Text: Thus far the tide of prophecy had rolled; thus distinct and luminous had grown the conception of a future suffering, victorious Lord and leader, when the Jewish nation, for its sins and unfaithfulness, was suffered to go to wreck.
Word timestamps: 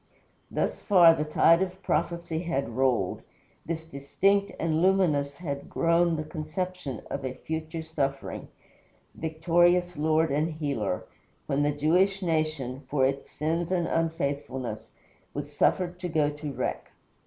Thus 0.49 0.81
far 0.81 1.13
the 1.13 1.23
tide 1.23 1.61
of 1.61 1.83
prophecy 1.83 2.39
had 2.39 2.69
rolled; 2.69 3.21
thus 3.67 3.85
distinct 3.85 4.51
and 4.59 4.81
luminous 4.81 5.37
had 5.37 5.69
grown 5.69 6.15
the 6.15 6.23
conception 6.23 7.01
of 7.11 7.23
a 7.23 7.35
future 7.35 7.83
suffering, 7.83 8.47
victorious 9.13 9.97
Lord 9.97 10.31
and 10.31 10.59
leader, 10.59 11.03
when 11.45 11.61
the 11.61 11.71
Jewish 11.71 12.23
nation, 12.23 12.81
for 12.89 13.05
its 13.05 13.29
sins 13.29 13.71
and 13.71 13.85
unfaithfulness, 13.85 14.91
was 15.35 15.55
suffered 15.55 15.99
to 15.99 16.09
go 16.09 16.31
to 16.31 16.51
wreck. 16.51 16.93